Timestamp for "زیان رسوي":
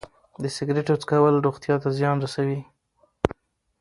1.97-2.59